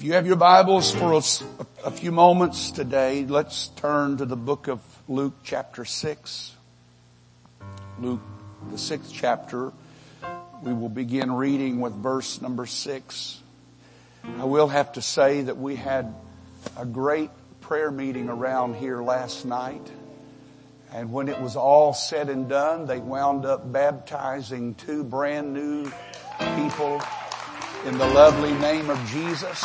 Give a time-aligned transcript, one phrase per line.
[0.00, 1.20] If you have your Bibles for a,
[1.86, 6.56] a, few moments today, let's turn to the book of Luke chapter 6.
[8.00, 8.22] Luke,
[8.70, 9.74] the sixth chapter.
[10.62, 13.42] We will begin reading with verse number 6.
[14.38, 16.14] I will have to say that we had
[16.78, 17.28] a great
[17.60, 19.86] prayer meeting around here last night.
[20.94, 25.92] And when it was all said and done, they wound up baptizing two brand new
[26.56, 27.02] people
[27.84, 29.64] in the lovely name of Jesus.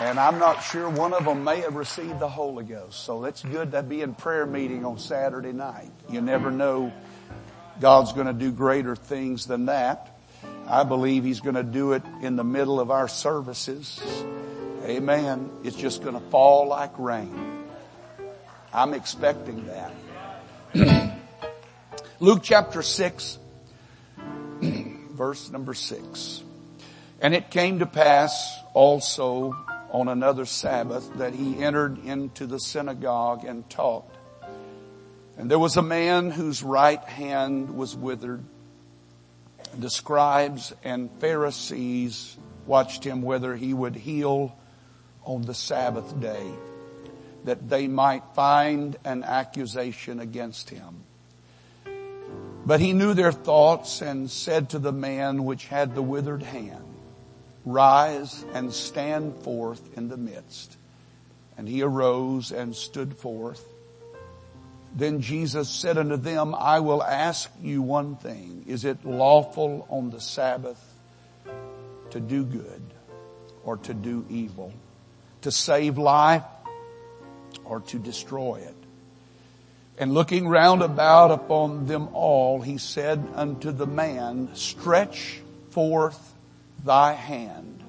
[0.00, 3.04] And I'm not sure one of them may have received the Holy Ghost.
[3.04, 5.90] So it's good to be in prayer meeting on Saturday night.
[6.10, 6.92] You never know
[7.80, 10.18] God's going to do greater things than that.
[10.66, 14.02] I believe He's going to do it in the middle of our services.
[14.84, 15.50] Amen.
[15.62, 17.64] It's just going to fall like rain.
[18.72, 19.92] I'm expecting that.
[22.18, 23.38] Luke chapter 6,
[24.60, 26.42] verse number 6.
[27.20, 29.56] And it came to pass also
[29.90, 34.12] on another Sabbath that he entered into the synagogue and taught.
[35.38, 38.44] And there was a man whose right hand was withered.
[39.78, 44.56] The scribes and Pharisees watched him whether he would heal
[45.24, 46.50] on the Sabbath day
[47.44, 51.04] that they might find an accusation against him.
[52.66, 56.83] But he knew their thoughts and said to the man which had the withered hand,
[57.64, 60.76] rise and stand forth in the midst.
[61.56, 63.64] And he arose and stood forth.
[64.94, 68.64] Then Jesus said unto them, I will ask you one thing.
[68.66, 70.82] Is it lawful on the Sabbath
[72.10, 72.82] to do good
[73.64, 74.72] or to do evil?
[75.42, 76.44] To save life
[77.64, 78.74] or to destroy it?
[79.98, 86.33] And looking round about upon them all, he said unto the man, stretch forth
[86.84, 87.82] thy hand.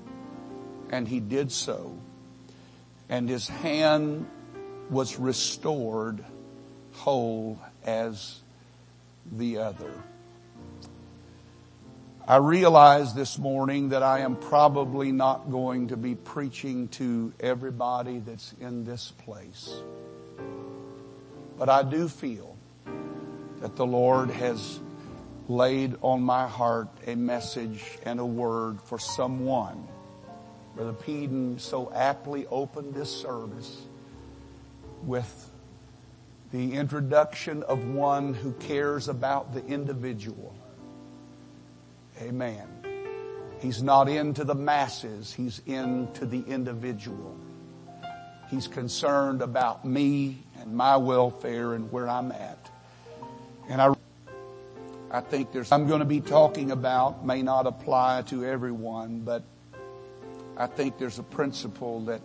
[0.89, 1.97] And he did so.
[3.09, 4.27] And his hand
[4.89, 6.23] was restored
[6.93, 8.39] whole as
[9.31, 9.91] the other.
[12.27, 18.17] I realize this morning that I am probably not going to be preaching to everybody
[18.19, 19.71] that's in this place.
[21.57, 22.57] But I do feel
[23.61, 24.79] that the Lord has
[25.47, 29.87] laid on my heart a message and a word for someone.
[30.75, 33.81] Brother Peden so aptly opened this service
[35.03, 35.49] with
[36.51, 40.55] the introduction of one who cares about the individual.
[42.21, 42.67] Amen.
[43.59, 45.33] He's not into the masses.
[45.33, 47.37] He's into the individual.
[48.49, 52.69] He's concerned about me and my welfare and where I'm at.
[53.69, 53.94] And I
[55.15, 59.43] I think there's, I'm going to be talking about may not apply to everyone, but
[60.57, 62.19] I think there's a principle that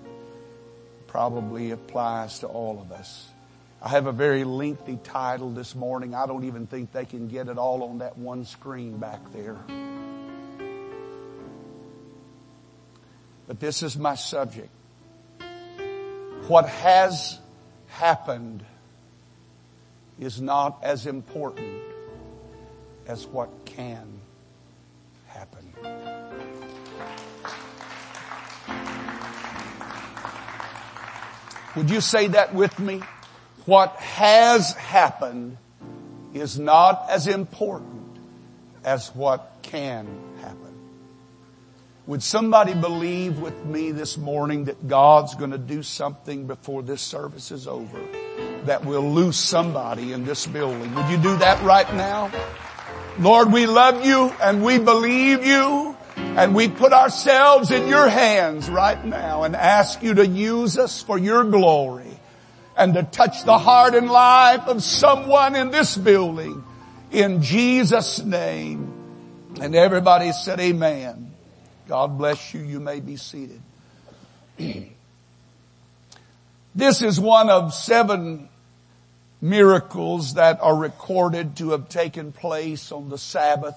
[1.07, 3.29] probably applies to all of us.
[3.81, 6.17] I have a very lengthy title this morning.
[6.17, 9.57] I don't even think they can get it all on that one screen back there.
[13.47, 14.71] But this is my subject.
[16.49, 17.39] What has
[17.87, 18.65] happened
[20.19, 21.80] is not as important
[23.11, 24.07] as what can
[25.27, 25.65] happen.
[31.75, 33.03] Would you say that with me?
[33.67, 35.57] What has happened
[36.35, 38.17] is not as important
[38.85, 40.07] as what can
[40.41, 40.73] happen.
[42.07, 47.03] Would somebody believe with me this morning that God's going to do something before this
[47.03, 48.01] service is over
[48.67, 50.95] that will lose somebody in this building?
[50.95, 52.31] Would you do that right now?
[53.19, 58.71] Lord, we love you and we believe you and we put ourselves in your hands
[58.71, 62.19] right now and ask you to use us for your glory
[62.77, 66.65] and to touch the heart and life of someone in this building
[67.11, 68.95] in Jesus name.
[69.61, 71.33] And everybody said amen.
[71.89, 72.61] God bless you.
[72.61, 73.61] You may be seated.
[76.75, 78.50] this is one of seven
[79.41, 83.77] miracles that are recorded to have taken place on the Sabbath.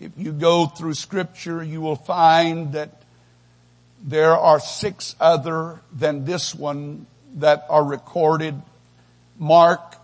[0.00, 3.02] If you go through scripture, you will find that
[4.02, 7.06] there are six other than this one
[7.36, 8.60] that are recorded.
[9.38, 9.96] Mark,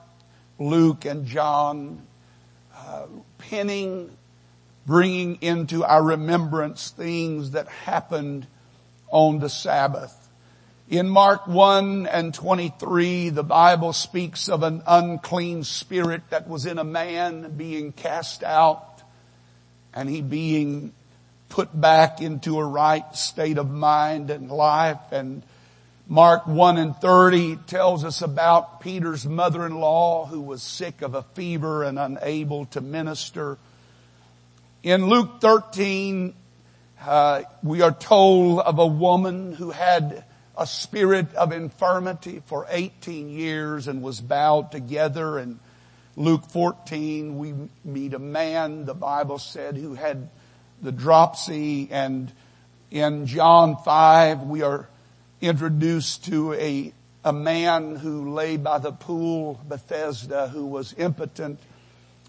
[0.58, 2.00] Luke, and John,
[2.74, 3.06] uh,
[3.38, 4.10] penning,
[4.86, 8.46] bringing into our remembrance things that happened
[9.10, 10.16] on the Sabbath.
[10.90, 16.80] In Mark 1 and 23, the Bible speaks of an unclean spirit that was in
[16.80, 19.00] a man being cast out
[19.94, 20.92] and he being
[21.48, 24.98] put back into a right state of mind and life.
[25.12, 25.44] And
[26.08, 31.84] Mark 1 and 30 tells us about Peter's mother-in-law who was sick of a fever
[31.84, 33.58] and unable to minister.
[34.82, 36.34] In Luke 13,
[37.06, 40.24] uh, we are told of a woman who had
[40.60, 45.58] a spirit of infirmity for 18 years and was bowed together and
[46.16, 50.28] Luke 14, we meet a man, the Bible said, who had
[50.82, 52.30] the dropsy and
[52.90, 54.86] in John 5 we are
[55.40, 56.92] introduced to a,
[57.24, 61.58] a man who lay by the pool Bethesda who was impotent,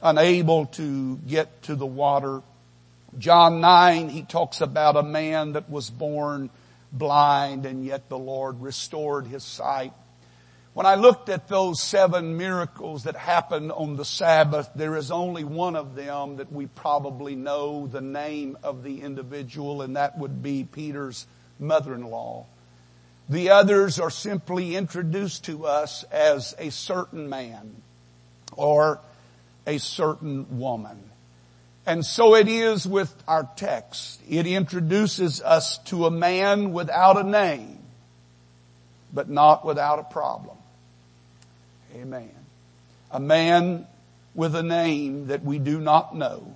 [0.01, 2.41] unable to get to the water.
[3.19, 6.49] John 9 he talks about a man that was born
[6.91, 9.93] blind and yet the Lord restored his sight.
[10.73, 15.43] When I looked at those seven miracles that happened on the Sabbath, there is only
[15.43, 20.41] one of them that we probably know the name of the individual and that would
[20.41, 21.27] be Peter's
[21.59, 22.45] mother-in-law.
[23.27, 27.75] The others are simply introduced to us as a certain man
[28.55, 28.99] or
[29.67, 31.10] a certain woman.
[31.85, 34.21] And so it is with our text.
[34.29, 37.79] It introduces us to a man without a name,
[39.13, 40.57] but not without a problem.
[41.95, 42.31] Amen.
[43.09, 43.87] A man
[44.35, 46.55] with a name that we do not know.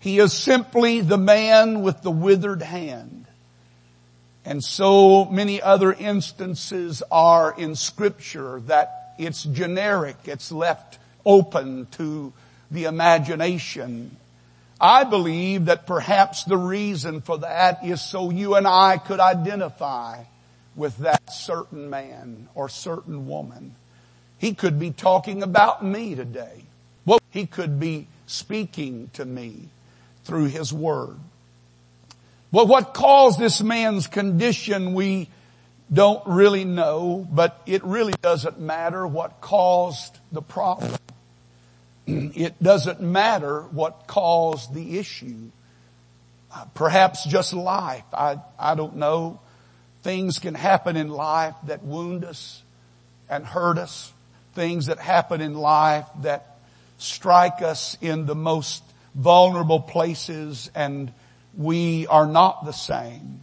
[0.00, 3.26] He is simply the man with the withered hand.
[4.44, 12.32] And so many other instances are in scripture that it's generic, it's left open to
[12.70, 14.16] the imagination.
[14.80, 20.24] I believe that perhaps the reason for that is so you and I could identify
[20.76, 23.74] with that certain man or certain woman.
[24.38, 26.62] He could be talking about me today.
[27.04, 29.68] Well, he could be speaking to me
[30.24, 31.16] through his word.
[32.52, 35.28] Well, what caused this man's condition we
[35.92, 40.94] don't really know, but it really doesn't matter what caused the problem.
[42.34, 45.50] It doesn't matter what caused the issue.
[46.50, 48.04] Uh, perhaps just life.
[48.14, 49.40] I, I don't know.
[50.02, 52.62] Things can happen in life that wound us
[53.28, 54.12] and hurt us
[54.58, 56.56] things that happen in life that
[56.98, 58.82] strike us in the most
[59.14, 61.12] vulnerable places and
[61.56, 63.40] we are not the same.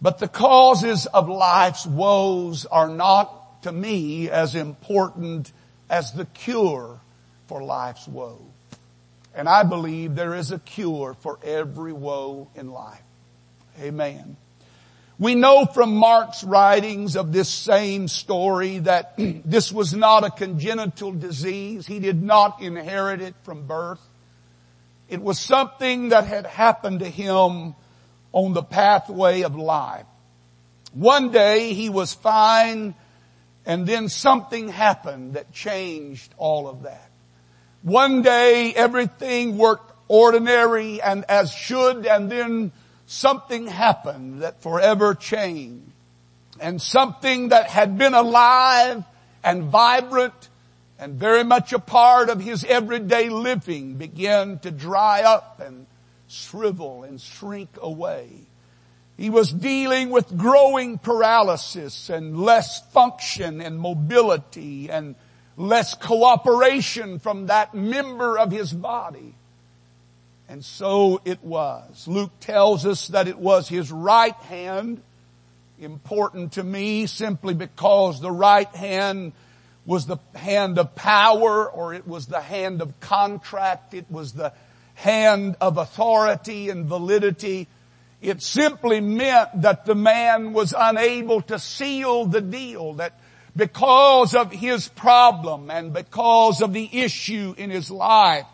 [0.00, 5.52] But the causes of life's woes are not to me as important
[5.88, 6.98] as the cure
[7.52, 8.40] for life's woe.
[9.34, 13.02] And I believe there is a cure for every woe in life.
[13.78, 14.38] Amen.
[15.18, 21.12] We know from Mark's writings of this same story that this was not a congenital
[21.12, 21.86] disease.
[21.86, 24.00] He did not inherit it from birth.
[25.10, 27.74] It was something that had happened to him
[28.32, 30.06] on the pathway of life.
[30.94, 32.94] One day he was fine
[33.66, 37.11] and then something happened that changed all of that.
[37.82, 42.72] One day everything worked ordinary and as should and then
[43.06, 45.90] something happened that forever changed.
[46.60, 49.02] And something that had been alive
[49.42, 50.48] and vibrant
[50.98, 55.86] and very much a part of his everyday living began to dry up and
[56.28, 58.28] shrivel and shrink away.
[59.16, 65.16] He was dealing with growing paralysis and less function and mobility and
[65.56, 69.34] less cooperation from that member of his body.
[70.48, 72.06] And so it was.
[72.06, 75.00] Luke tells us that it was his right hand,
[75.80, 79.32] important to me simply because the right hand
[79.84, 83.94] was the hand of power or it was the hand of contract.
[83.94, 84.52] It was the
[84.94, 87.66] hand of authority and validity.
[88.20, 93.18] It simply meant that the man was unable to seal the deal, that
[93.54, 98.46] because of his problem and because of the issue in his life,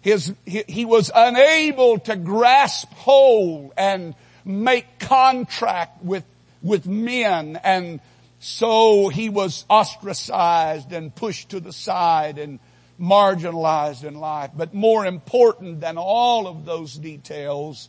[0.00, 6.24] his, he, he was unable to grasp hold and make contract with,
[6.60, 8.00] with men and
[8.44, 12.58] so he was ostracized and pushed to the side and
[13.00, 14.50] marginalized in life.
[14.56, 17.88] But more important than all of those details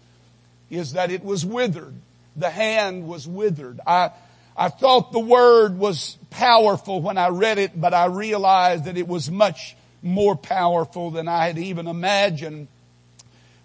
[0.70, 1.96] is that it was withered.
[2.36, 3.80] The hand was withered.
[3.86, 4.12] I,
[4.56, 9.08] I thought the word was powerful when I read it, but I realized that it
[9.08, 12.68] was much more powerful than I had even imagined.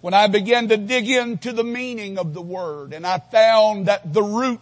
[0.00, 4.12] When I began to dig into the meaning of the word and I found that
[4.14, 4.60] the root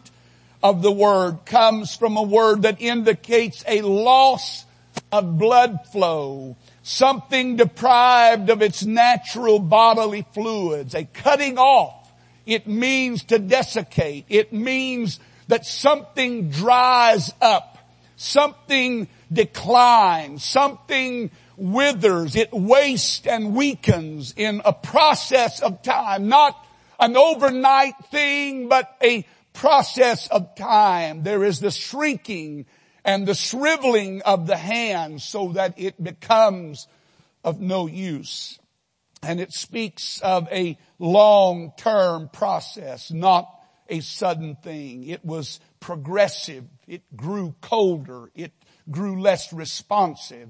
[0.63, 4.65] of the word comes from a word that indicates a loss
[5.13, 12.11] of blood flow, something deprived of its natural bodily fluids, a cutting off
[12.47, 14.25] It means to desiccate.
[14.29, 15.19] It means
[15.49, 17.79] that something dries up.
[18.17, 20.45] Something declines.
[20.45, 22.37] Something withers.
[22.37, 26.29] It wastes and weakens in a process of time.
[26.29, 26.57] Not
[26.99, 31.23] an overnight thing, but a process of time.
[31.23, 32.67] There is the shrinking
[33.05, 36.89] and the shriveling of the hand so that it becomes
[37.45, 38.59] of no use.
[39.23, 43.49] And it speaks of a long-term process, not
[43.89, 45.05] a sudden thing.
[45.09, 46.65] It was progressive.
[46.87, 48.31] It grew colder.
[48.35, 48.53] It
[48.91, 50.49] grew less responsive.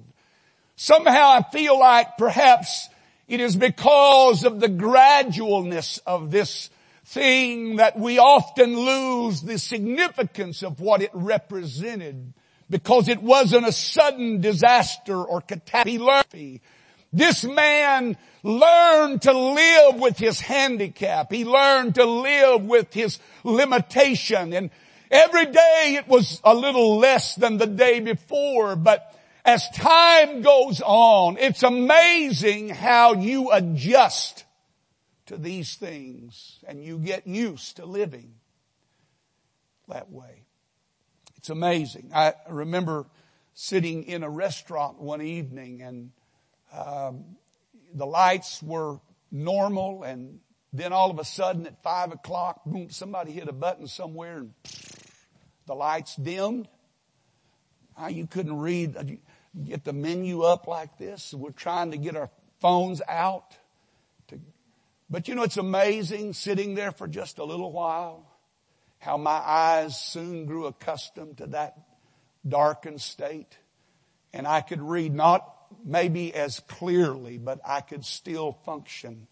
[0.76, 2.88] Somehow I feel like perhaps
[3.28, 6.70] it is because of the gradualness of this
[7.06, 12.34] thing that we often lose the significance of what it represented
[12.68, 16.60] because it wasn't a sudden disaster or catastrophe.
[17.16, 21.32] This man learned to live with his handicap.
[21.32, 24.70] He learned to live with his limitation and
[25.10, 30.82] every day it was a little less than the day before, but as time goes
[30.84, 34.44] on, it's amazing how you adjust
[35.24, 38.34] to these things and you get used to living
[39.88, 40.44] that way.
[41.38, 42.10] It's amazing.
[42.14, 43.06] I remember
[43.54, 46.10] sitting in a restaurant one evening and
[46.76, 47.24] um,
[47.94, 50.40] the lights were normal and
[50.72, 54.52] then all of a sudden at five o'clock, boom, somebody hit a button somewhere and
[55.66, 56.68] the lights dimmed.
[58.00, 59.04] Uh, you couldn't read, uh,
[59.64, 61.32] get the menu up like this.
[61.32, 62.30] We're trying to get our
[62.60, 63.56] phones out.
[65.08, 68.26] But you know, it's amazing sitting there for just a little while,
[68.98, 71.78] how my eyes soon grew accustomed to that
[72.46, 73.56] darkened state.
[74.32, 79.26] And I could read not maybe as clearly, but I could still function.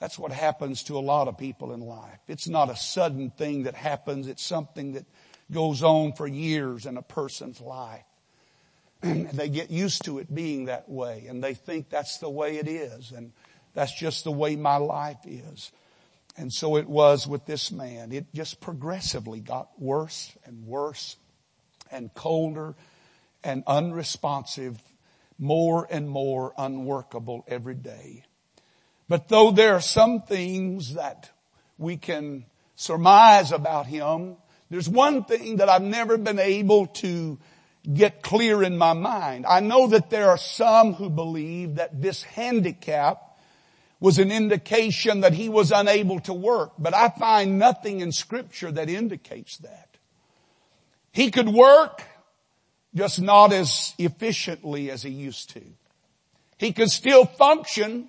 [0.00, 2.18] That's what happens to a lot of people in life.
[2.28, 4.28] It's not a sudden thing that happens.
[4.28, 5.06] It's something that
[5.50, 8.04] goes on for years in a person's life.
[9.02, 12.58] And they get used to it being that way and they think that's the way
[12.58, 13.12] it is.
[13.12, 13.32] And
[13.74, 15.72] that's just the way my life is.
[16.36, 18.10] And so it was with this man.
[18.12, 21.16] It just progressively got worse and worse
[21.90, 22.74] and colder
[23.44, 24.80] and unresponsive,
[25.38, 28.24] more and more unworkable every day.
[29.08, 31.30] But though there are some things that
[31.78, 34.36] we can surmise about him,
[34.70, 37.38] there's one thing that I've never been able to
[37.92, 39.44] get clear in my mind.
[39.46, 43.38] I know that there are some who believe that this handicap
[44.00, 48.72] was an indication that he was unable to work, but I find nothing in scripture
[48.72, 49.88] that indicates that.
[51.12, 52.02] He could work,
[52.94, 55.62] just not as efficiently as he used to.
[56.58, 58.08] He could still function,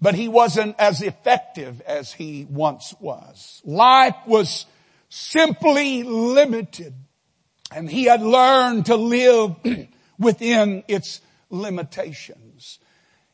[0.00, 3.62] but he wasn't as effective as he once was.
[3.64, 4.66] Life was
[5.08, 6.94] simply limited
[7.74, 9.56] and he had learned to live
[10.18, 12.78] within its limitations.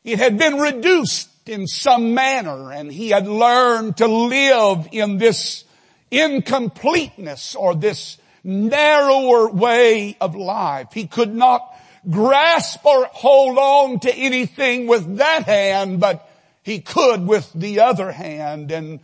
[0.03, 5.65] It had been reduced in some manner and he had learned to live in this
[6.11, 8.17] incompleteness or this
[8.49, 10.87] narrower way of life.
[10.93, 11.75] He could not
[12.09, 16.27] grasp or hold on to anything with that hand, but
[16.63, 18.71] he could with the other hand.
[18.71, 18.99] And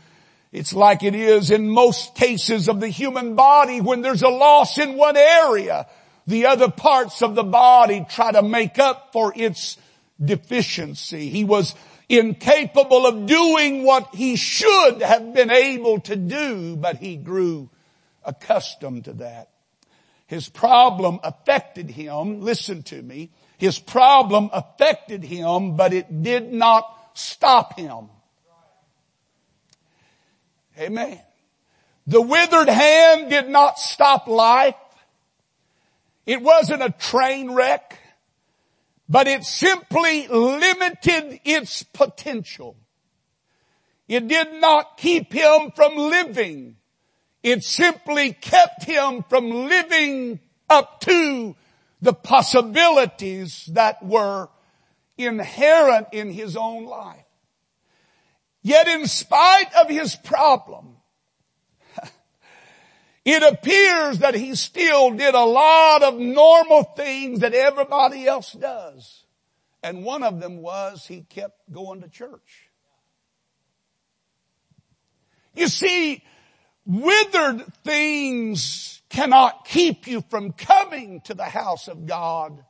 [0.51, 4.77] it's like it is in most cases of the human body when there's a loss
[4.77, 5.87] in one area,
[6.25, 9.77] the other parts of the body try to make up for its
[10.23, 11.29] deficiency.
[11.29, 11.75] He was
[12.07, 17.69] incapable of doing what he should have been able to do, but he grew
[18.25, 19.49] accustomed to that.
[20.27, 26.83] His problem affected him, listen to me, his problem affected him, but it did not
[27.13, 28.09] stop him.
[30.77, 31.19] Amen.
[32.07, 34.75] The withered hand did not stop life.
[36.25, 37.99] It wasn't a train wreck
[39.07, 42.75] but it simply limited its potential.
[44.07, 46.77] It did not keep him from living.
[47.45, 51.55] It simply kept him from living up to
[52.01, 54.49] the possibilities that were
[55.15, 57.23] inherent in his own life.
[58.63, 60.95] Yet in spite of his problem,
[63.25, 69.23] it appears that he still did a lot of normal things that everybody else does.
[69.83, 72.71] And one of them was he kept going to church.
[75.53, 76.23] You see,
[76.85, 82.63] withered things cannot keep you from coming to the house of God,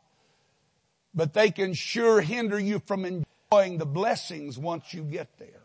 [1.13, 5.61] but they can sure hinder you from enjoying the blessings once you get there.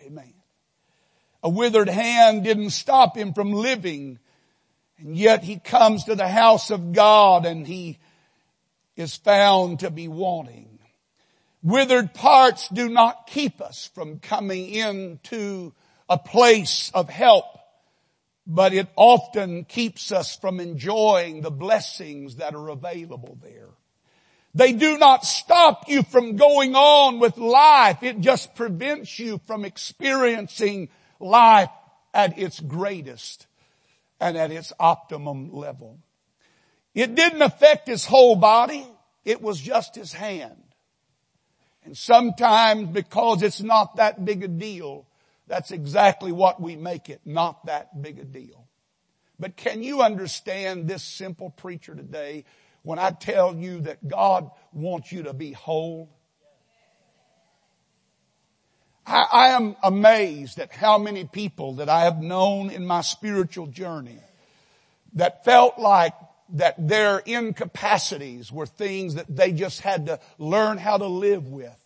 [0.00, 0.34] Amen.
[1.42, 4.18] A withered hand didn't stop him from living.
[4.98, 7.98] And yet he comes to the house of God and he
[8.96, 10.78] is found to be wanting.
[11.62, 15.72] Withered parts do not keep us from coming into
[16.08, 17.46] a place of help,
[18.46, 23.70] but it often keeps us from enjoying the blessings that are available there.
[24.54, 28.02] They do not stop you from going on with life.
[28.02, 31.70] It just prevents you from experiencing life
[32.12, 33.46] at its greatest
[34.20, 35.98] and at its optimum level.
[36.94, 38.86] It didn't affect his whole body.
[39.24, 40.62] It was just his hand.
[41.84, 45.06] And sometimes because it's not that big a deal,
[45.46, 48.66] that's exactly what we make it, not that big a deal.
[49.38, 52.44] But can you understand this simple preacher today
[52.82, 56.10] when I tell you that God wants you to be whole?
[59.06, 63.66] I, I, am amazed at how many people that I have known in my spiritual
[63.66, 64.18] journey
[65.14, 66.14] that felt like
[66.54, 71.83] that their incapacities were things that they just had to learn how to live with.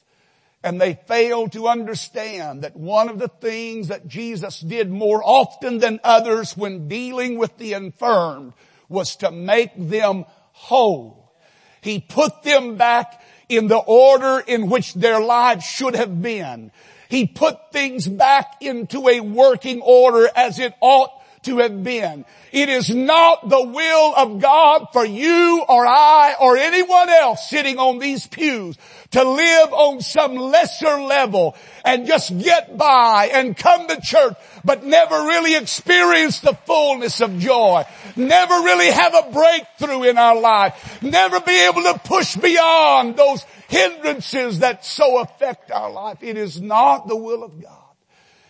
[0.63, 5.79] And they failed to understand that one of the things that Jesus did more often
[5.79, 8.55] than others when dealing with the infirmed
[8.89, 11.33] was to make them whole.
[11.81, 16.73] He put them back in the order in which their lives should have been.
[17.09, 21.13] He put things back into a working order as it ought
[21.45, 22.25] to have been.
[22.53, 27.79] It is not the will of God for you or I or anyone else sitting
[27.79, 28.77] on these pews
[29.11, 34.85] to live on some lesser level and just get by and come to church but
[34.85, 37.85] never really experience the fullness of joy.
[38.17, 41.03] Never really have a breakthrough in our life.
[41.03, 46.23] Never be able to push beyond those hindrances that so affect our life.
[46.23, 47.88] It is not the will of God.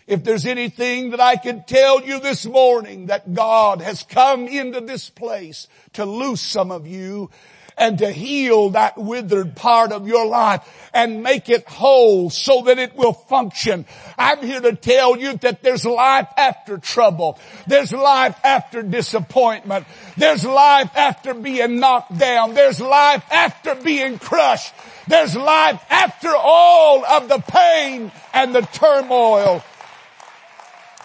[0.09, 4.81] If there's anything that I can tell you this morning that God has come into
[4.81, 7.29] this place to loose some of you
[7.77, 12.79] and to heal that withered part of your life and make it whole so that
[12.79, 13.85] it will function.
[14.17, 17.37] I'm here to tell you that there's life after trouble.
[17.67, 19.85] There's life after disappointment.
[20.17, 22.55] There's life after being knocked down.
[22.55, 24.73] There's life after being crushed.
[25.07, 29.63] There's life after all of the pain and the turmoil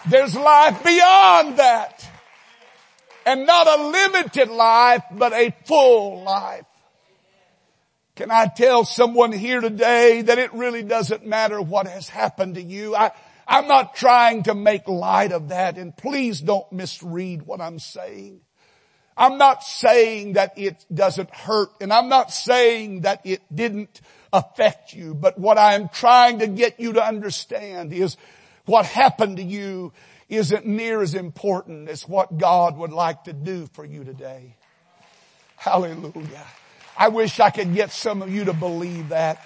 [0.09, 2.07] there's life beyond that.
[3.25, 6.65] And not a limited life, but a full life.
[8.15, 12.61] Can I tell someone here today that it really doesn't matter what has happened to
[12.61, 12.95] you?
[12.95, 13.11] I,
[13.47, 18.41] I'm not trying to make light of that and please don't misread what I'm saying.
[19.17, 24.93] I'm not saying that it doesn't hurt and I'm not saying that it didn't affect
[24.93, 28.17] you, but what I'm trying to get you to understand is
[28.65, 29.93] what happened to you
[30.29, 34.55] isn't near as important as what God would like to do for you today.
[35.55, 36.45] Hallelujah.
[36.97, 39.45] I wish I could get some of you to believe that.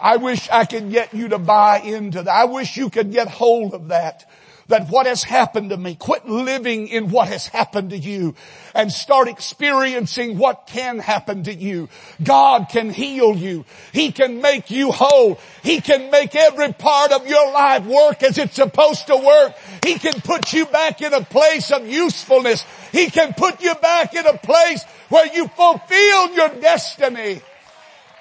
[0.00, 2.30] I wish I could get you to buy into that.
[2.30, 4.30] I wish you could get hold of that
[4.68, 8.34] that what has happened to me, quit living in what has happened to you
[8.74, 11.88] and start experiencing what can happen to you.
[12.22, 13.64] God can heal you.
[13.92, 15.38] He can make you whole.
[15.62, 19.54] He can make every part of your life work as it's supposed to work.
[19.84, 22.64] He can put you back in a place of usefulness.
[22.92, 27.42] He can put you back in a place where you fulfill your destiny.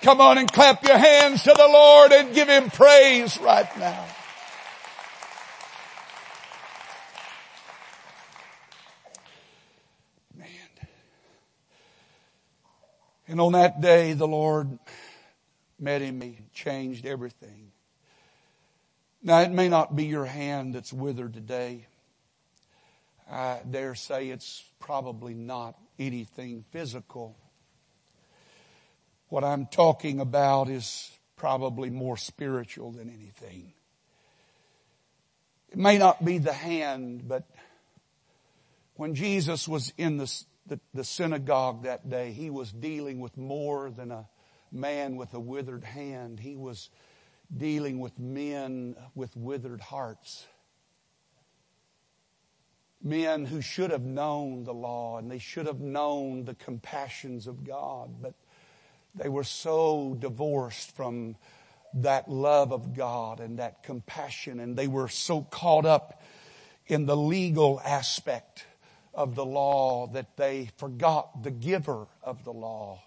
[0.01, 4.05] Come on and clap your hands to the Lord and give Him praise right now.
[13.27, 14.77] And on that day, the Lord
[15.79, 16.21] met him.
[16.21, 17.71] He changed everything.
[19.21, 21.87] Now it may not be your hand that's withered today.
[23.31, 27.37] I dare say it's probably not anything physical.
[29.29, 33.73] What I'm talking about is probably more spiritual than anything.
[35.71, 37.47] It may not be the hand, but
[38.95, 40.31] when Jesus was in the
[40.67, 44.27] the, the synagogue that day, he was dealing with more than a
[44.71, 46.39] man with a withered hand.
[46.39, 46.89] He was
[47.55, 50.45] dealing with men with withered hearts.
[53.01, 57.65] Men who should have known the law and they should have known the compassions of
[57.65, 58.33] God, but
[59.13, 61.35] they were so divorced from
[61.95, 66.23] that love of God and that compassion and they were so caught up
[66.87, 68.65] in the legal aspect
[69.13, 73.01] of the law that they forgot the giver of the law.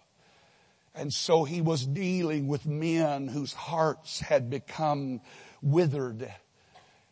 [0.95, 5.21] And so he was dealing with men whose hearts had become
[5.61, 6.33] withered.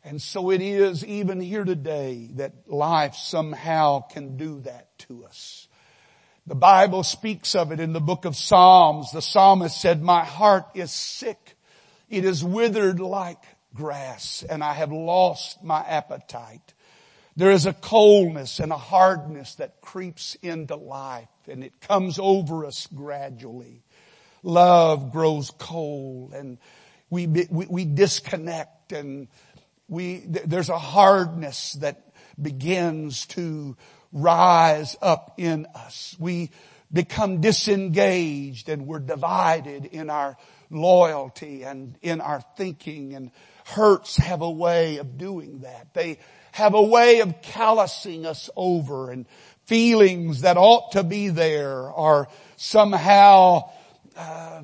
[0.02, 5.68] And so it is even here today that life somehow can do that to us.
[6.46, 9.12] The Bible speaks of it in the book of Psalms.
[9.12, 11.56] The psalmist said, my heart is sick.
[12.10, 13.42] It is withered like
[13.74, 16.74] grass and I have lost my appetite.
[17.36, 22.64] There is a coldness and a hardness that creeps into life and it comes over
[22.64, 23.82] us gradually.
[24.42, 26.58] Love grows cold and
[27.10, 29.28] we, we, we disconnect and
[29.88, 33.76] we, there's a hardness that begins to
[34.12, 36.16] rise up in us.
[36.18, 36.50] We
[36.92, 40.36] become disengaged and we're divided in our
[40.70, 43.32] loyalty and in our thinking and
[43.64, 45.92] hurts have a way of doing that.
[45.94, 46.18] They
[46.54, 49.26] have a way of callousing us over and
[49.66, 53.70] feelings that ought to be there are somehow
[54.16, 54.62] uh,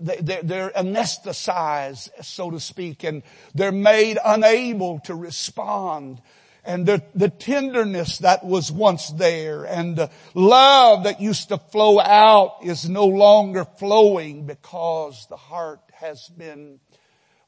[0.00, 3.22] they, they're anesthetized, so to speak, and
[3.54, 6.20] they're made unable to respond
[6.64, 11.98] and the, the tenderness that was once there and the love that used to flow
[11.98, 16.80] out is no longer flowing because the heart has been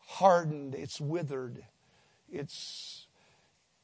[0.07, 0.75] hardened.
[0.75, 1.63] It's withered.
[2.31, 3.02] It's,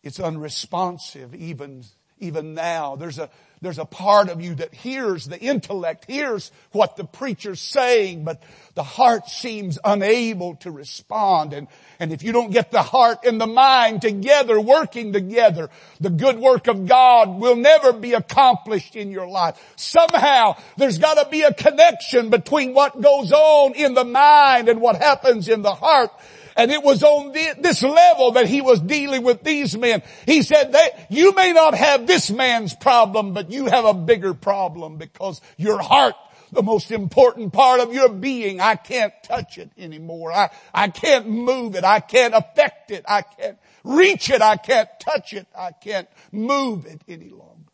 [0.02, 1.84] it's unresponsive even,
[2.18, 2.96] even now.
[2.96, 3.30] There's a,
[3.60, 8.40] there's a part of you that hears the intellect, hears what the preacher's saying, but
[8.74, 11.52] the heart seems unable to respond.
[11.52, 11.66] And,
[11.98, 16.38] and if you don't get the heart and the mind together, working together, the good
[16.38, 19.58] work of God will never be accomplished in your life.
[19.74, 24.96] Somehow there's gotta be a connection between what goes on in the mind and what
[24.96, 26.12] happens in the heart
[26.58, 30.02] and it was on this level that he was dealing with these men.
[30.26, 30.74] He said
[31.08, 35.80] you may not have this man's problem, but you have a bigger problem because your
[35.80, 36.16] heart
[36.50, 38.60] the most important part of your being.
[38.60, 40.32] I can't touch it anymore.
[40.32, 41.84] I, I can't move it.
[41.84, 43.04] I can't affect it.
[43.06, 44.40] I can't reach it.
[44.40, 45.46] I can't touch it.
[45.56, 47.70] I can't move it any longer.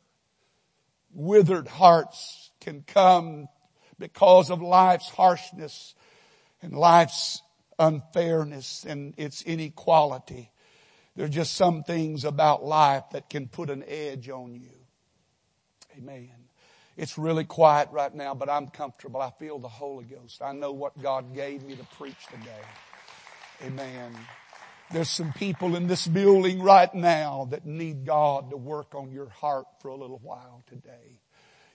[1.12, 3.46] Withered hearts can come
[3.98, 5.94] because of life's harshness
[6.60, 7.40] and life's
[7.78, 10.50] unfairness and its inequality.
[11.16, 14.70] There's just some things about life that can put an edge on you.
[15.96, 16.30] Amen.
[16.96, 19.20] It's really quiet right now, but I'm comfortable.
[19.20, 20.42] I feel the Holy Ghost.
[20.42, 22.64] I know what God gave me to preach today.
[23.64, 24.16] Amen.
[24.92, 29.28] There's some people in this building right now that need God to work on your
[29.28, 31.20] heart for a little while today.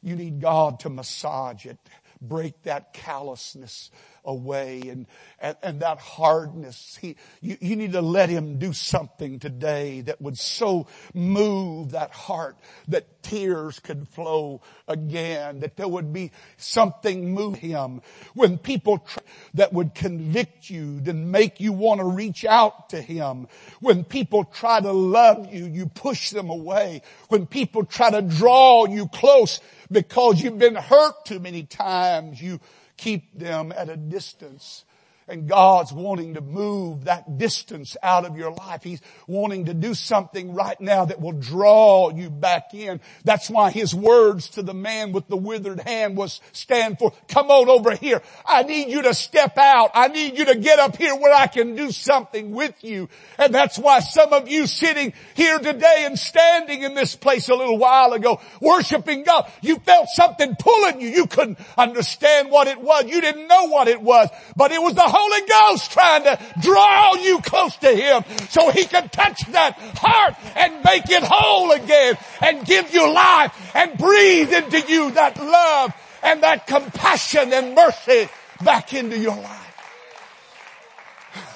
[0.01, 1.77] You need God to massage it,
[2.21, 3.91] break that callousness
[4.25, 5.07] away and,
[5.39, 6.97] and, and that hardness.
[6.99, 12.11] He, you, you need to let him do something today that would so move that
[12.11, 12.57] heart
[12.89, 18.01] that tears could flow again, that there would be something move him
[18.33, 19.05] when people
[19.53, 23.47] that would convict you and make you want to reach out to him.
[23.79, 27.01] When people try to love you, you push them away.
[27.29, 29.59] When people try to draw you close
[29.91, 32.59] because you've been hurt too many times, you
[32.97, 34.85] keep them at a distance.
[35.29, 38.81] And God's wanting to move that distance out of your life.
[38.83, 42.99] He's wanting to do something right now that will draw you back in.
[43.23, 47.51] That's why his words to the man with the withered hand was stand for, come
[47.51, 48.23] on over here.
[48.43, 49.91] I need you to step out.
[49.93, 53.07] I need you to get up here where I can do something with you.
[53.37, 57.55] And that's why some of you sitting here today and standing in this place a
[57.55, 61.09] little while ago, worshiping God, you felt something pulling you.
[61.09, 63.05] You couldn't understand what it was.
[63.05, 67.15] You didn't know what it was, but it was the Holy Ghost trying to draw
[67.15, 72.17] you close to Him so He can touch that heart and make it whole again
[72.41, 78.29] and give you life and breathe into you that love and that compassion and mercy
[78.63, 79.65] back into your life.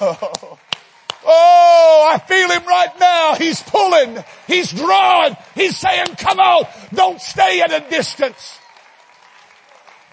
[0.02, 0.60] Oh.
[1.26, 3.36] Oh, I feel him right now.
[3.36, 4.22] He's pulling.
[4.46, 5.38] He's drawing.
[5.56, 8.60] He's saying, come on, don't stay at a distance.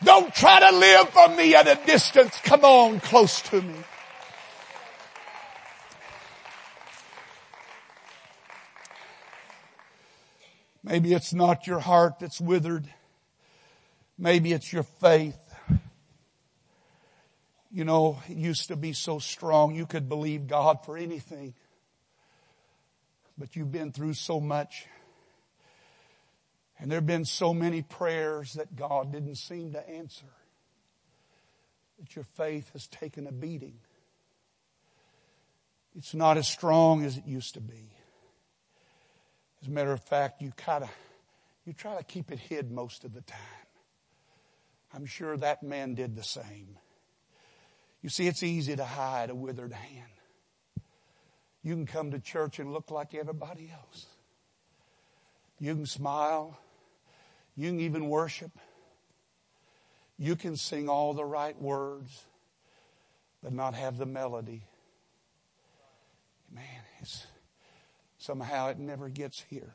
[0.03, 2.39] Don't try to live for me at a distance.
[2.43, 3.75] Come on close to me.
[10.83, 12.89] Maybe it's not your heart that's withered.
[14.19, 15.39] Maybe it's your faith.
[17.71, 21.55] You know, it used to be so strong you could believe God for anything.
[23.39, 24.87] But you've been through so much.
[26.81, 30.27] And there have been so many prayers that God didn't seem to answer.
[31.99, 33.77] That your faith has taken a beating.
[35.97, 37.91] It's not as strong as it used to be.
[39.61, 40.91] As a matter of fact, you kind of,
[41.67, 43.39] you try to keep it hid most of the time.
[44.95, 46.79] I'm sure that man did the same.
[48.01, 50.09] You see, it's easy to hide a withered hand.
[51.63, 54.07] You can come to church and look like everybody else.
[55.59, 56.59] You can smile.
[57.61, 58.53] You can even worship.
[60.17, 62.25] You can sing all the right words,
[63.43, 64.63] but not have the melody.
[66.51, 66.65] Man,
[67.03, 67.27] it's,
[68.17, 69.75] somehow it never gets here.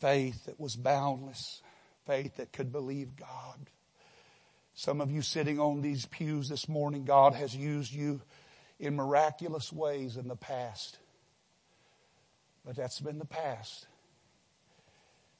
[0.00, 1.62] Faith that was boundless.
[2.08, 3.70] Faith that could believe God.
[4.74, 8.20] Some of you sitting on these pews this morning, God has used you
[8.80, 10.98] in miraculous ways in the past.
[12.64, 13.86] But that's been the past.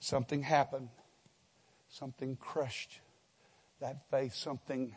[0.06, 0.90] Something happened.
[1.88, 3.00] Something crushed
[3.80, 4.34] that faith.
[4.34, 4.94] Something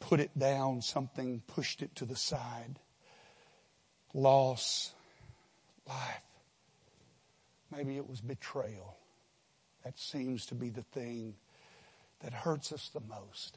[0.00, 0.82] put it down.
[0.82, 2.78] Something pushed it to the side.
[4.12, 4.92] Loss.
[5.88, 6.20] Life.
[7.74, 8.98] Maybe it was betrayal.
[9.82, 11.36] That seems to be the thing
[12.20, 13.56] that hurts us the most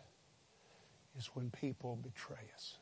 [1.19, 2.77] is when people betray us.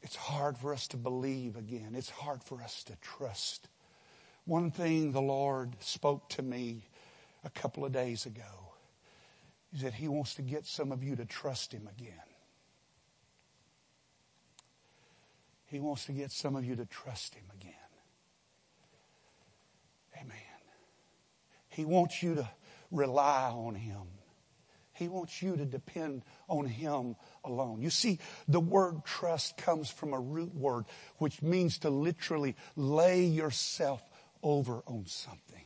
[0.00, 1.96] It's hard for us to believe again.
[1.96, 3.66] It's hard for us to trust.
[4.44, 6.88] One thing the Lord spoke to me
[7.44, 8.42] a couple of days ago
[9.72, 12.14] is that He wants to get some of you to trust Him again.
[15.66, 17.74] He wants to get some of you to trust Him again.
[20.16, 20.36] Amen.
[21.68, 22.48] He wants you to
[22.90, 24.02] rely on Him.
[24.92, 27.80] He wants you to depend on Him alone.
[27.80, 30.86] You see, the word trust comes from a root word,
[31.18, 34.02] which means to literally lay yourself
[34.42, 35.64] over on something.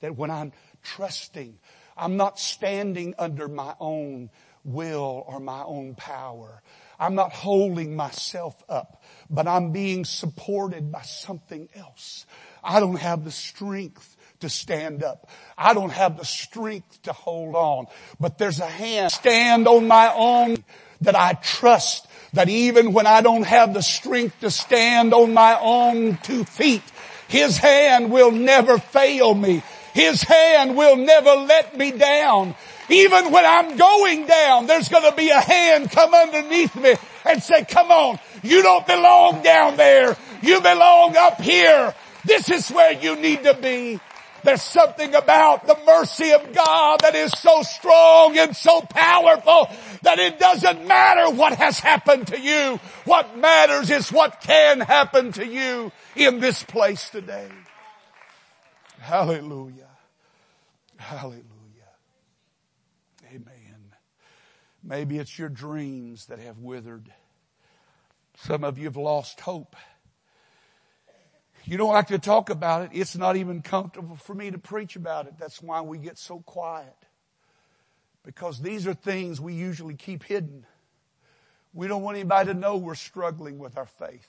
[0.00, 1.58] That when I'm trusting,
[1.96, 4.30] I'm not standing under my own
[4.64, 6.62] will or my own power.
[6.98, 12.26] I'm not holding myself up, but I'm being supported by something else.
[12.62, 15.28] I don't have the strength to stand up.
[15.56, 17.86] I don't have the strength to hold on,
[18.20, 20.64] but there's a hand stand on my own
[21.00, 25.58] that I trust that even when I don't have the strength to stand on my
[25.60, 26.82] own two feet,
[27.28, 29.62] His hand will never fail me.
[29.92, 32.54] His hand will never let me down.
[32.88, 37.64] Even when I'm going down, there's to be a hand come underneath me and say,
[37.64, 40.16] come on, you don't belong down there.
[40.42, 41.94] You belong up here.
[42.24, 44.00] This is where you need to be.
[44.44, 49.68] There's something about the mercy of God that is so strong and so powerful
[50.02, 52.78] that it doesn't matter what has happened to you.
[53.06, 57.48] What matters is what can happen to you in this place today.
[58.98, 59.88] Hallelujah.
[60.96, 61.42] Hallelujah.
[63.28, 63.92] Amen.
[64.82, 67.10] Maybe it's your dreams that have withered.
[68.38, 69.74] Some of you have lost hope.
[71.66, 72.90] You don't like to talk about it.
[72.92, 75.34] It's not even comfortable for me to preach about it.
[75.38, 76.96] That's why we get so quiet.
[78.22, 80.66] Because these are things we usually keep hidden.
[81.72, 84.28] We don't want anybody to know we're struggling with our faith.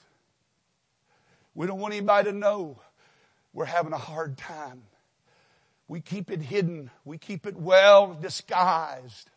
[1.53, 2.79] We don't want anybody to know
[3.53, 4.83] we're having a hard time.
[5.87, 6.89] We keep it hidden.
[7.03, 9.29] We keep it well disguised.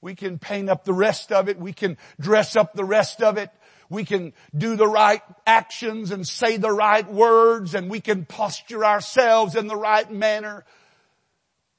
[0.00, 1.58] We can paint up the rest of it.
[1.58, 3.50] We can dress up the rest of it.
[3.90, 8.84] We can do the right actions and say the right words and we can posture
[8.84, 10.64] ourselves in the right manner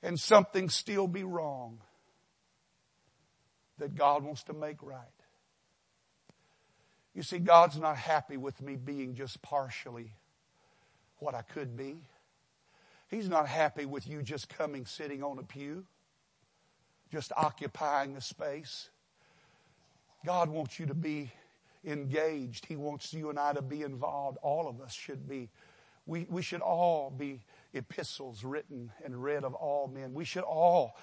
[0.03, 1.79] and something still be wrong
[3.79, 4.99] that God wants to make right.
[7.13, 10.13] You see, God's not happy with me being just partially
[11.19, 11.95] what I could be.
[13.09, 15.85] He's not happy with you just coming sitting on a pew,
[17.11, 18.89] just occupying the space.
[20.25, 21.31] God wants you to be
[21.85, 22.65] engaged.
[22.65, 24.37] He wants you and I to be involved.
[24.41, 25.49] All of us should be.
[26.05, 27.41] We, we should all be
[27.73, 30.13] epistles written and read of all men.
[30.13, 30.97] We should all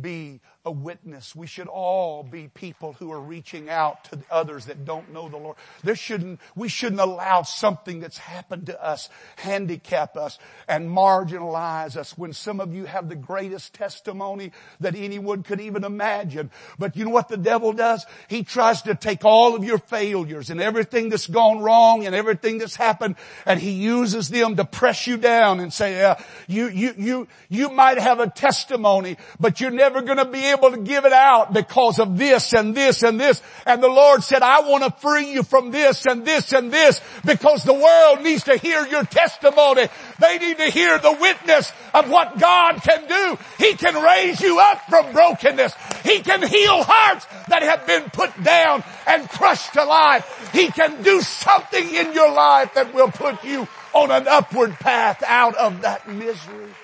[0.00, 1.36] be a witness.
[1.36, 5.36] We should all be people who are reaching out to others that don't know the
[5.36, 5.56] Lord.
[5.82, 12.16] There shouldn't, we shouldn't allow something that's happened to us handicap us and marginalize us
[12.16, 16.50] when some of you have the greatest testimony that anyone could even imagine.
[16.78, 18.06] But you know what the devil does?
[18.28, 22.56] He tries to take all of your failures and everything that's gone wrong and everything
[22.56, 26.14] that's happened and he uses them to press you down and say, uh,
[26.46, 30.70] you, you, you, you might have a testimony, but you're never going to be able
[30.70, 33.42] to give it out because of this and this and this.
[33.66, 37.00] And the Lord said, I want to free you from this and this and this
[37.24, 39.88] because the world needs to hear your testimony.
[40.20, 43.38] They need to hear the witness of what God can do.
[43.58, 45.74] He can raise you up from brokenness.
[46.02, 50.50] He can heal hearts that have been put down and crushed to life.
[50.52, 55.22] He can do something in your life that will put you on an upward path
[55.26, 56.74] out of that misery.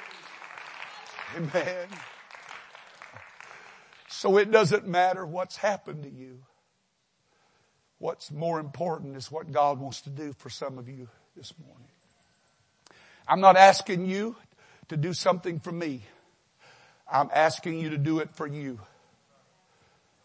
[1.37, 1.88] Amen.
[4.10, 6.40] So it doesn't matter what's happened to you.
[7.98, 11.86] What's more important is what God wants to do for some of you this morning.
[13.28, 14.34] I'm not asking you
[14.88, 16.02] to do something for me.
[17.10, 18.80] I'm asking you to do it for you.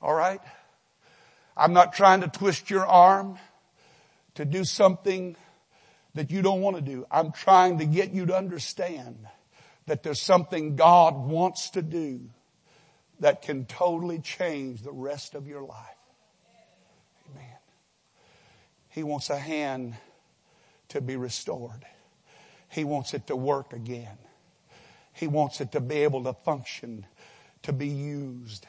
[0.02, 0.42] Alright?
[1.56, 3.38] I'm not trying to twist your arm
[4.34, 5.36] to do something
[6.16, 7.06] that you don't want to do.
[7.12, 9.28] I'm trying to get you to understand
[9.86, 12.32] that there's something God wants to do
[13.20, 15.98] that can totally change the rest of your life.
[17.32, 17.58] Amen.
[18.90, 19.96] He wants a hand
[20.90, 21.86] to be restored.
[22.70, 24.18] He wants it to work again.
[25.14, 27.06] He wants it to be able to function,
[27.64, 28.68] to be used.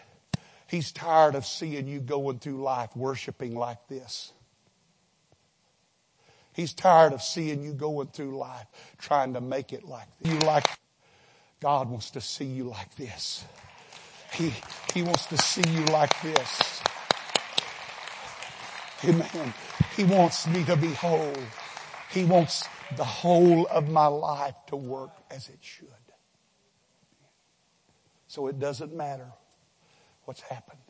[0.69, 4.33] He's tired of seeing you going through life worshiping like this.
[6.53, 8.67] He's tired of seeing you going through life
[8.99, 10.33] trying to make it like this.
[10.33, 10.67] You like,
[11.61, 13.45] God wants to see you like this.
[14.37, 14.53] He,
[14.93, 16.83] he wants to see you like this.
[19.05, 19.55] Amen.
[19.97, 21.33] He wants me to be whole.
[22.11, 25.89] He wants the whole of my life to work as it should.
[28.29, 29.33] So it doesn't matter
[30.25, 30.81] what's happened.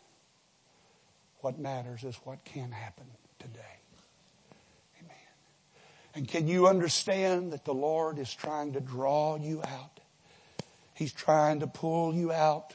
[1.41, 3.07] What matters is what can happen
[3.39, 3.61] today.
[5.01, 5.17] Amen.
[6.17, 10.01] And can you understand that the Lord is trying to draw you out?
[10.95, 12.75] He's trying to pull you out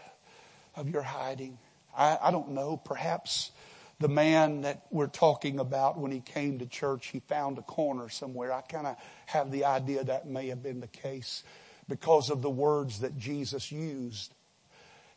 [0.75, 1.57] of your hiding.
[1.95, 3.51] I, I don't know, perhaps
[3.99, 8.09] the man that we're talking about when he came to church, he found a corner
[8.09, 8.51] somewhere.
[8.51, 11.43] I kind of have the idea that may have been the case
[11.87, 14.33] because of the words that Jesus used.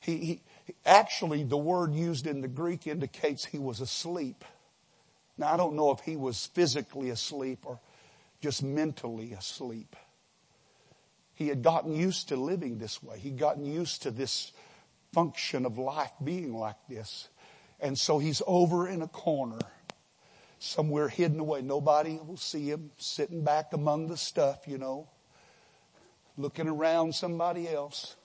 [0.01, 4.45] He, he, actually, the word used in the Greek indicates he was asleep.
[5.39, 7.81] Now, I don't know if he was physically asleep or
[8.43, 9.97] just mentally asleep.
[11.35, 13.19] He had gotten used to living this way.
[13.19, 14.53] He'd gotten used to this
[15.15, 17.29] function of life being like this.
[17.81, 19.59] And so he's over in a corner,
[20.59, 21.63] somewhere hidden away.
[21.63, 25.09] Nobody will see him sitting back among the stuff, you know,
[26.37, 28.17] looking around somebody else.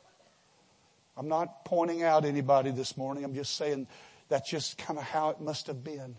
[1.15, 3.23] I'm not pointing out anybody this morning.
[3.23, 3.88] I'm just saying
[4.30, 6.15] that's just kind of how it must have been.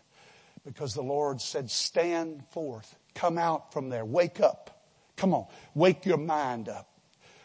[0.65, 2.95] Because the Lord said, stand forth.
[3.15, 4.05] Come out from there.
[4.05, 4.85] Wake up.
[5.17, 5.47] Come on.
[5.75, 6.87] Wake your mind up.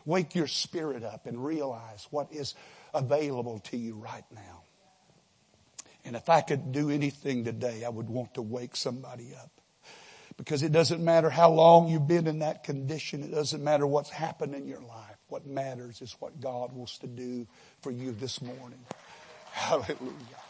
[0.05, 2.55] Wake your spirit up and realize what is
[2.95, 4.63] available to you right now.
[6.05, 9.51] And if I could do anything today, I would want to wake somebody up.
[10.37, 13.23] Because it doesn't matter how long you've been in that condition.
[13.23, 15.17] It doesn't matter what's happened in your life.
[15.29, 17.47] What matters is what God wants to do
[17.81, 18.79] for you this morning.
[19.51, 20.44] Hallelujah.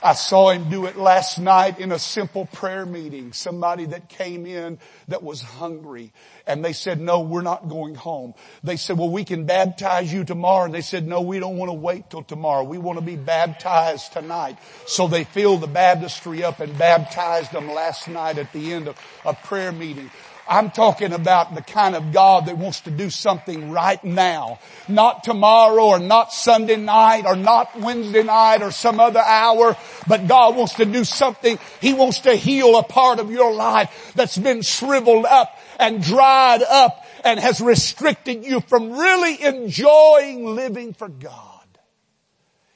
[0.00, 3.32] I saw him do it last night in a simple prayer meeting.
[3.32, 6.12] Somebody that came in that was hungry
[6.46, 8.34] and they said, no, we're not going home.
[8.62, 10.66] They said, well, we can baptize you tomorrow.
[10.66, 12.62] And they said, no, we don't want to wait till tomorrow.
[12.62, 14.58] We want to be baptized tonight.
[14.86, 18.96] So they filled the baptistry up and baptized them last night at the end of
[19.24, 20.10] a prayer meeting.
[20.48, 24.58] I'm talking about the kind of God that wants to do something right now.
[24.88, 30.26] Not tomorrow or not Sunday night or not Wednesday night or some other hour, but
[30.26, 31.58] God wants to do something.
[31.80, 36.62] He wants to heal a part of your life that's been shriveled up and dried
[36.62, 41.58] up and has restricted you from really enjoying living for God.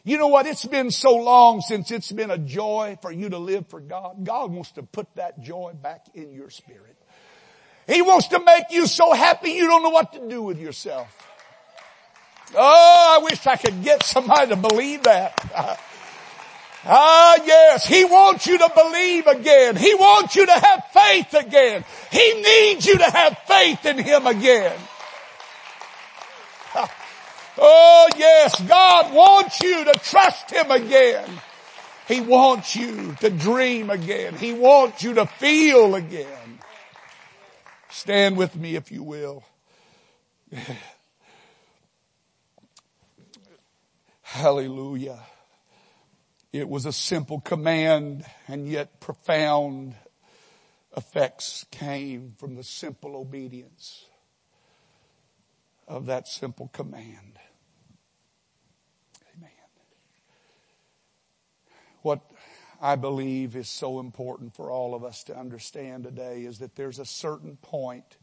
[0.04, 0.46] You know what?
[0.46, 4.24] It's been so long since it's been a joy for you to live for God.
[4.24, 6.96] God wants to put that joy back in your spirit.
[7.86, 11.08] He wants to make you so happy you don't know what to do with yourself.
[12.54, 15.78] Oh, I wish I could get somebody to believe that.
[16.84, 17.86] Ah, yes.
[17.86, 19.76] He wants you to believe again.
[19.76, 21.84] He wants you to have faith again.
[22.10, 24.76] He needs you to have faith in Him again.
[27.58, 31.28] Oh yes, God wants you to trust Him again.
[32.08, 34.34] He wants you to dream again.
[34.34, 36.58] He wants you to feel again.
[37.92, 39.44] Stand with me if you will.
[44.22, 45.20] Hallelujah.
[46.54, 49.94] It was a simple command and yet profound
[50.96, 54.06] effects came from the simple obedience
[55.86, 57.38] of that simple command.
[59.36, 59.50] Amen.
[62.00, 62.22] What
[62.84, 66.98] I believe is so important for all of us to understand today is that there's
[66.98, 68.16] a certain point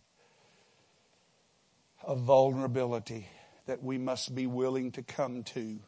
[2.04, 3.26] of vulnerability
[3.68, 5.80] that we must be willing to come to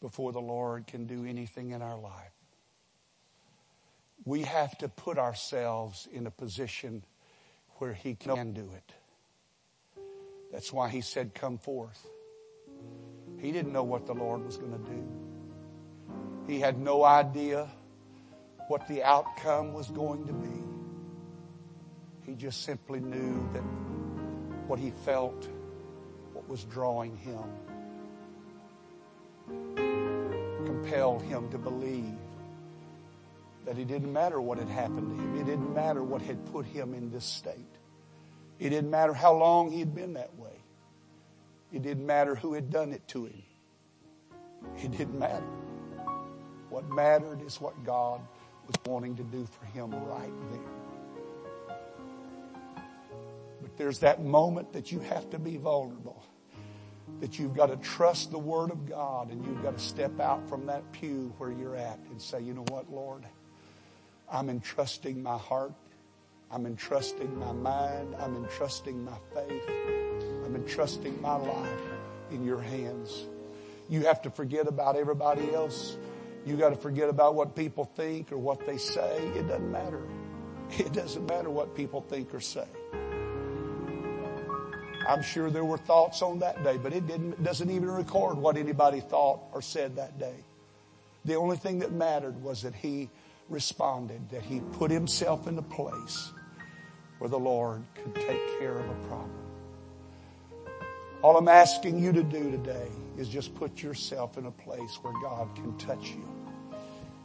[0.00, 2.30] before the Lord can do anything in our life.
[4.24, 7.02] We have to put ourselves in a position
[7.78, 8.92] where He can do it.
[10.52, 12.06] That's why He said, come forth.
[13.40, 15.08] He didn't know what the Lord was going to do.
[16.46, 17.68] He had no idea
[18.70, 20.62] what the outcome was going to be.
[22.24, 23.64] He just simply knew that
[24.68, 25.48] what he felt,
[26.34, 27.42] what was drawing him,
[30.64, 32.14] compelled him to believe
[33.66, 35.40] that it didn't matter what had happened to him.
[35.40, 37.74] It didn't matter what had put him in this state.
[38.60, 40.62] It didn't matter how long he had been that way.
[41.72, 43.42] It didn't matter who had done it to him.
[44.76, 45.50] It didn't matter.
[46.68, 48.20] What mattered is what God
[48.70, 50.60] was wanting to do for him right then.
[53.60, 56.24] But there's that moment that you have to be vulnerable.
[57.18, 60.48] That you've got to trust the Word of God and you've got to step out
[60.48, 63.24] from that pew where you're at and say, you know what, Lord?
[64.30, 65.72] I'm entrusting my heart.
[66.52, 68.14] I'm entrusting my mind.
[68.20, 69.68] I'm entrusting my faith.
[70.44, 71.82] I'm entrusting my life
[72.30, 73.26] in your hands.
[73.88, 75.96] You have to forget about everybody else.
[76.46, 79.18] You got to forget about what people think or what they say.
[79.34, 80.02] It doesn't matter.
[80.78, 82.66] It doesn't matter what people think or say.
[85.08, 88.56] I'm sure there were thoughts on that day, but it didn't, doesn't even record what
[88.56, 90.44] anybody thought or said that day.
[91.24, 93.10] The only thing that mattered was that he
[93.48, 96.30] responded, that he put himself in a place
[97.18, 99.49] where the Lord could take care of a problem.
[101.22, 105.12] All I'm asking you to do today is just put yourself in a place where
[105.22, 106.26] God can touch you.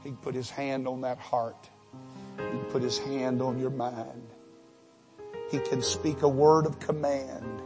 [0.04, 1.70] He can put his hand on that heart.
[2.36, 4.28] He can put his hand on your mind.
[5.50, 7.62] He can speak a word of command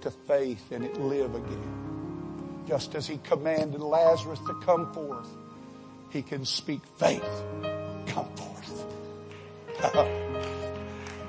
[0.00, 2.64] to faith and it live again.
[2.66, 5.28] Just as he commanded Lazarus to come forth,
[6.10, 7.22] he can speak faith,
[8.08, 8.84] come forth.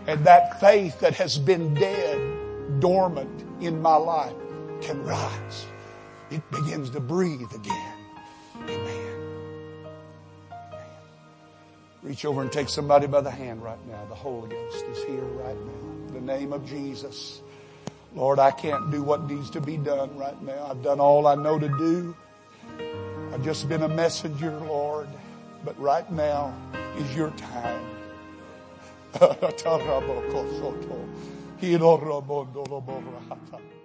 [0.07, 4.36] and that faith that has been dead, dormant in my life
[4.82, 5.66] can rise.
[6.32, 7.93] It begins to breathe again.
[8.64, 8.70] Amen.
[8.70, 9.05] Amen.
[12.01, 14.05] Reach over and take somebody by the hand right now.
[14.05, 16.07] The Holy Ghost is here right now.
[16.07, 17.41] In the name of Jesus.
[18.16, 20.68] Lord, I can't do what needs to be done right now.
[20.70, 22.16] I've done all I know to do.
[23.34, 25.07] I've just been a messenger, Lord.
[25.64, 26.53] But right now
[26.97, 27.86] is your time.
[31.60, 33.78] Hiro Romondo Loborata.